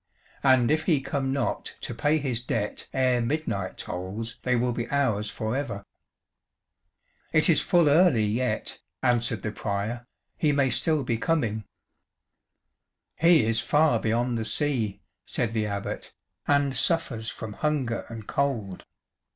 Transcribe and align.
And 0.41 0.71
if 0.71 0.85
he 0.85 0.99
come 0.99 1.31
not 1.31 1.75
to 1.81 1.93
pay 1.93 2.17
his 2.17 2.41
debt 2.41 2.87
ere 2.91 3.21
midnight 3.21 3.77
tolls 3.77 4.39
they 4.41 4.55
will 4.55 4.71
be 4.71 4.89
ours 4.89 5.29
forever." 5.29 5.83
"It 7.31 7.47
is 7.47 7.61
full 7.61 7.87
early 7.87 8.25
yet," 8.25 8.79
answered 9.03 9.43
the 9.43 9.51
Prior, 9.51 10.07
"he 10.39 10.53
may 10.53 10.71
still 10.71 11.03
be 11.03 11.19
coming." 11.19 11.65
"He 13.15 13.45
is 13.45 13.59
far 13.59 13.99
beyond 13.99 14.39
the 14.39 14.43
sea," 14.45 15.03
said 15.27 15.53
the 15.53 15.67
Abbot, 15.67 16.11
"and 16.47 16.75
suffers 16.75 17.29
from 17.29 17.53
hunger 17.53 18.07
and 18.09 18.25
cold. 18.25 18.85